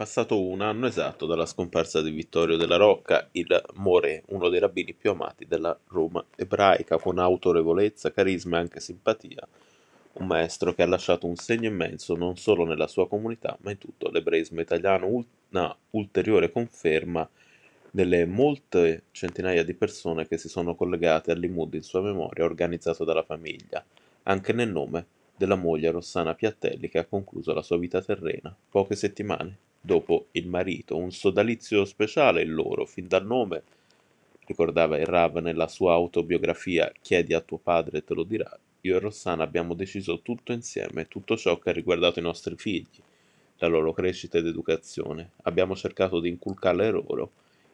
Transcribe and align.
passato 0.00 0.42
un 0.42 0.62
anno 0.62 0.86
esatto 0.86 1.26
dalla 1.26 1.44
scomparsa 1.44 2.00
di 2.00 2.10
Vittorio 2.10 2.56
della 2.56 2.76
Rocca, 2.76 3.28
il 3.32 3.62
More, 3.74 4.22
uno 4.28 4.48
dei 4.48 4.58
rabbini 4.58 4.94
più 4.94 5.10
amati 5.10 5.44
della 5.46 5.78
Roma 5.88 6.24
ebraica, 6.36 6.96
con 6.96 7.18
autorevolezza, 7.18 8.10
carisma 8.10 8.56
e 8.56 8.60
anche 8.60 8.80
simpatia. 8.80 9.46
Un 10.14 10.26
maestro 10.26 10.72
che 10.72 10.80
ha 10.80 10.86
lasciato 10.86 11.26
un 11.26 11.36
segno 11.36 11.68
immenso 11.68 12.16
non 12.16 12.38
solo 12.38 12.64
nella 12.64 12.86
sua 12.86 13.06
comunità, 13.08 13.58
ma 13.60 13.72
in 13.72 13.76
tutto 13.76 14.08
l'ebraismo 14.08 14.62
italiano, 14.62 15.22
una 15.50 15.76
ulteriore 15.90 16.50
conferma 16.50 17.28
delle 17.90 18.24
molte 18.24 19.02
centinaia 19.10 19.64
di 19.64 19.74
persone 19.74 20.26
che 20.26 20.38
si 20.38 20.48
sono 20.48 20.74
collegate 20.76 21.30
all'Imud 21.30 21.74
in 21.74 21.82
sua 21.82 22.00
memoria 22.00 22.44
organizzato 22.44 23.04
dalla 23.04 23.22
famiglia, 23.22 23.84
anche 24.22 24.54
nel 24.54 24.70
nome 24.70 25.06
della 25.36 25.56
moglie 25.56 25.90
Rossana 25.90 26.34
Piattelli 26.34 26.88
che 26.88 27.00
ha 27.00 27.04
concluso 27.04 27.52
la 27.52 27.60
sua 27.60 27.76
vita 27.76 28.00
terrena 28.00 28.56
poche 28.70 28.94
settimane 28.94 29.68
dopo 29.80 30.26
il 30.32 30.46
marito. 30.46 30.96
Un 30.96 31.10
sodalizio 31.10 31.84
speciale 31.84 32.42
il 32.42 32.52
loro, 32.52 32.84
fin 32.84 33.08
dal 33.08 33.24
nome, 33.24 33.62
ricordava 34.46 34.98
il 34.98 35.06
Rav 35.06 35.38
nella 35.38 35.68
sua 35.68 35.94
autobiografia 35.94 36.92
Chiedi 37.00 37.34
a 37.34 37.40
tuo 37.40 37.58
padre 37.58 37.98
e 37.98 38.04
te 38.04 38.14
lo 38.14 38.24
dirà. 38.24 38.58
Io 38.82 38.96
e 38.96 38.98
Rossana 38.98 39.42
abbiamo 39.42 39.74
deciso 39.74 40.20
tutto 40.20 40.52
insieme, 40.52 41.08
tutto 41.08 41.36
ciò 41.36 41.58
che 41.58 41.70
ha 41.70 41.72
riguardato 41.72 42.18
i 42.18 42.22
nostri 42.22 42.56
figli, 42.56 42.86
la 43.58 43.68
loro 43.68 43.92
crescita 43.92 44.38
ed 44.38 44.46
educazione. 44.46 45.32
Abbiamo 45.42 45.76
cercato 45.76 46.20
di 46.20 46.28
inculcare 46.28 46.90
loro 46.90 47.32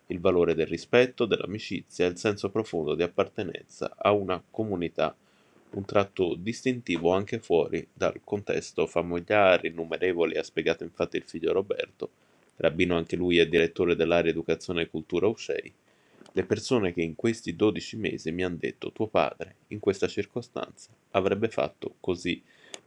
il 0.09 0.21
valore 0.21 0.55
del 0.55 0.67
rispetto, 0.67 1.25
dell'amicizia 1.25 2.07
e 2.07 2.11
il 2.11 2.19
senso 2.19 2.51
profondo 2.51 2.95
di 2.95 3.03
appartenenza 3.03 3.95
a 3.97 4.13
una 4.13 4.43
comunità 4.51 5.17
un 5.71 5.85
tratto 5.85 6.35
distintivo 6.35 7.13
anche 7.13 7.39
fuori 7.39 7.87
dal 7.93 8.21
contesto 8.25 8.87
familiare 8.87 9.69
innumerevoli, 9.69 10.37
ha 10.37 10.43
spiegato 10.43 10.85
infatti 10.85 11.17
il 11.17 11.25
figlio 11.25 11.53
Roberto, 11.53 12.11
rabbino 12.57 12.97
anche 12.97 13.17
lui 13.17 13.39
e 13.39 13.49
direttore 13.49 13.97
dell'area 13.97 14.31
educazione 14.31 14.83
e 14.83 14.89
cultura 14.89 15.27
Uscei. 15.27 15.73
Le 16.33 16.45
persone 16.45 16.93
che 16.93 17.03
in 17.03 17.15
questi 17.15 17.57
dodici 17.57 17.97
mesi 17.97 18.31
mi 18.31 18.45
hanno 18.45 18.57
detto 18.59 18.93
tuo 18.93 19.07
padre, 19.07 19.57
in 19.69 19.79
questa 19.79 20.07
circostanza, 20.07 20.91
avrebbe 21.13 21.49
fatto 21.49 21.97
così, 22.01 22.43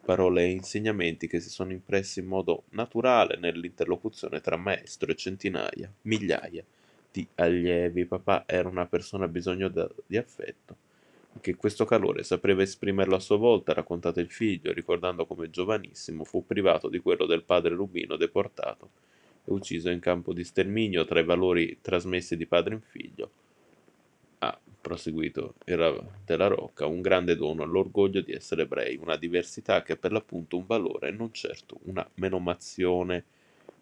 parole 0.06 0.44
e 0.44 0.52
insegnamenti 0.52 1.28
che 1.28 1.40
si 1.40 1.50
sono 1.50 1.72
impressi 1.72 2.20
in 2.20 2.26
modo 2.26 2.64
naturale 2.70 3.38
nell'interlocuzione 3.38 4.40
tra 4.42 4.56
maestro 4.56 5.12
e 5.12 5.16
centinaia, 5.16 5.92
migliaia 6.04 6.64
di 7.12 7.28
allievi. 7.36 8.06
Papà 8.06 8.44
era 8.48 8.70
una 8.70 8.86
persona 8.86 9.28
bisogno 9.28 9.72
di 10.06 10.18
affetto 10.18 10.79
che 11.40 11.56
questo 11.56 11.86
calore 11.86 12.24
sapeva 12.24 12.62
esprimerlo 12.62 13.16
a 13.16 13.20
sua 13.20 13.38
volta, 13.38 13.74
raccontato 13.74 14.20
il 14.20 14.30
figlio, 14.30 14.72
ricordando 14.72 15.26
come 15.26 15.50
giovanissimo 15.50 16.24
fu 16.24 16.46
privato 16.46 16.90
di 16.90 17.00
quello 17.00 17.26
del 17.26 17.44
padre 17.44 17.76
Rubino 17.76 18.16
deportato 18.16 18.90
e 19.46 19.52
ucciso 19.52 19.90
in 19.90 20.00
campo 20.00 20.34
di 20.34 20.44
sterminio 20.44 21.06
tra 21.06 21.20
i 21.20 21.24
valori 21.24 21.80
trasmessi 21.82 22.38
di 22.38 22.46
padre 22.46 22.76
in 22.76 22.82
figlio. 22.82 23.32
Ha 24.40 24.60
proseguito 24.82 25.56
era 25.66 25.94
della 26.26 26.48
Rocca 26.48 26.86
un 26.86 27.02
grande 27.02 27.36
dono 27.36 27.64
all'orgoglio 27.64 28.22
di 28.22 28.32
essere 28.32 28.64
ebrei, 28.64 28.98
una 28.98 29.18
diversità 29.18 29.84
che 29.84 29.94
è 29.94 29.98
per 29.98 30.12
l'appunto 30.12 30.58
un 30.58 30.66
valore 30.66 31.10
e 31.10 31.12
non 31.12 31.32
certo 31.34 31.80
una 31.84 32.08
menomazione. 32.16 33.24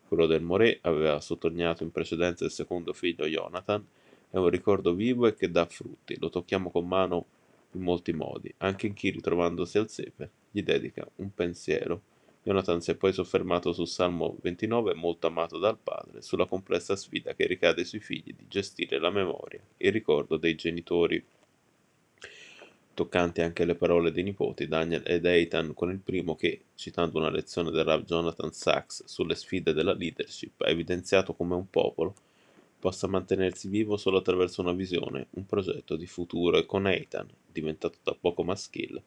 Quello 0.07 0.25
del 0.25 0.41
Moré 0.41 0.79
aveva 0.81 1.19
sottolineato 1.19 1.83
in 1.83 1.91
precedenza 1.91 2.45
il 2.45 2.51
secondo 2.51 2.93
figlio 2.93 3.25
Jonathan, 3.25 3.85
è 4.29 4.37
un 4.37 4.49
ricordo 4.49 4.93
vivo 4.93 5.27
e 5.27 5.35
che 5.35 5.49
dà 5.49 5.65
frutti, 5.65 6.17
lo 6.19 6.29
tocchiamo 6.29 6.69
con 6.69 6.87
mano 6.87 7.25
in 7.71 7.81
molti 7.81 8.13
modi, 8.13 8.53
anche 8.57 8.87
in 8.87 8.93
chi 8.93 9.09
ritrovandosi 9.09 9.77
al 9.77 9.89
sepe 9.89 10.29
gli 10.51 10.63
dedica 10.63 11.07
un 11.15 11.33
pensiero. 11.33 12.01
Jonathan 12.43 12.79
si 12.79 12.91
è 12.91 12.95
poi 12.95 13.11
soffermato 13.11 13.73
sul 13.73 13.87
Salmo 13.87 14.37
29 14.41 14.93
molto 14.93 15.27
amato 15.27 15.57
dal 15.57 15.77
padre, 15.77 16.21
sulla 16.21 16.45
complessa 16.45 16.95
sfida 16.95 17.33
che 17.33 17.45
ricade 17.45 17.83
sui 17.83 17.99
figli 17.99 18.33
di 18.33 18.45
gestire 18.47 18.99
la 18.99 19.09
memoria, 19.09 19.59
il 19.77 19.91
ricordo 19.91 20.37
dei 20.37 20.55
genitori. 20.55 21.21
Toccanti 22.93 23.41
anche 23.41 23.65
le 23.65 23.75
parole 23.75 24.11
dei 24.11 24.23
nipoti 24.23 24.67
Daniel 24.67 25.03
ed 25.05 25.25
Eitan 25.25 25.73
con 25.73 25.91
il 25.91 25.99
primo 25.99 26.35
che, 26.35 26.61
citando 26.73 27.19
una 27.19 27.29
lezione 27.29 27.69
del 27.69 27.83
Rav 27.83 28.05
Jonathan 28.05 28.51
Sachs 28.51 29.03
sulle 29.05 29.35
sfide 29.35 29.73
della 29.73 29.93
leadership, 29.93 30.61
ha 30.61 30.69
evidenziato 30.69 31.33
come 31.33 31.53
un 31.53 31.69
popolo 31.69 32.15
possa 32.79 33.07
mantenersi 33.07 33.67
vivo 33.67 33.97
solo 33.97 34.17
attraverso 34.17 34.61
una 34.61 34.73
visione, 34.73 35.27
un 35.31 35.45
progetto 35.45 35.95
di 35.95 36.05
futuro 36.05 36.57
e 36.57 36.65
con 36.65 36.87
Ethan, 36.87 37.27
diventato 37.51 37.97
da 38.03 38.15
poco 38.19 38.43
maschile, 38.43 39.01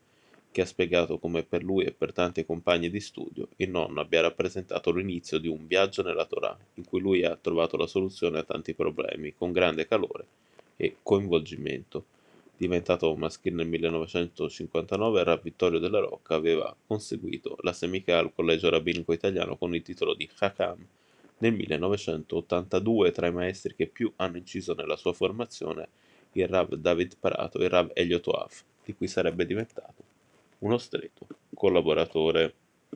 che 0.50 0.62
ha 0.62 0.66
spiegato 0.66 1.18
come 1.18 1.44
per 1.44 1.62
lui 1.62 1.84
e 1.84 1.92
per 1.92 2.12
tanti 2.12 2.44
compagni 2.44 2.90
di 2.90 2.98
studio 2.98 3.48
il 3.56 3.70
nonno 3.70 4.00
abbia 4.00 4.20
rappresentato 4.20 4.90
l'inizio 4.90 5.38
di 5.38 5.46
un 5.46 5.66
viaggio 5.66 6.02
nella 6.02 6.26
Torah, 6.26 6.58
in 6.74 6.84
cui 6.84 7.00
lui 7.00 7.24
ha 7.24 7.36
trovato 7.36 7.76
la 7.76 7.86
soluzione 7.86 8.38
a 8.40 8.44
tanti 8.44 8.74
problemi, 8.74 9.34
con 9.34 9.52
grande 9.52 9.86
calore 9.86 10.26
e 10.76 10.96
coinvolgimento. 11.02 12.04
Diventato 12.56 13.14
maschile 13.14 13.56
nel 13.56 13.68
1959, 13.68 15.24
Rav 15.24 15.40
Vittorio 15.42 15.78
della 15.78 16.00
Rocca 16.00 16.34
aveva 16.34 16.74
conseguito 16.86 17.56
la 17.60 17.72
semica 17.72 18.18
al 18.18 18.34
collegio 18.34 18.68
rabbinico 18.68 19.12
italiano 19.12 19.56
con 19.56 19.74
il 19.74 19.82
titolo 19.82 20.14
di 20.14 20.28
Hakam, 20.38 20.86
nel 21.40 21.54
1982 21.54 23.12
tra 23.12 23.26
i 23.26 23.32
maestri 23.32 23.74
che 23.74 23.86
più 23.86 24.12
hanno 24.16 24.36
inciso 24.36 24.74
nella 24.74 24.96
sua 24.96 25.12
formazione 25.12 25.88
il 26.32 26.46
Rav 26.48 26.74
David 26.74 27.16
Parato 27.18 27.58
e 27.58 27.64
il 27.64 27.70
Rav 27.70 27.90
Elliot 27.92 28.26
Oaf, 28.28 28.62
di 28.84 28.94
cui 28.94 29.08
sarebbe 29.08 29.44
diventato 29.44 30.04
uno 30.58 30.78
stretto 30.78 31.26
collaboratore. 31.54 32.54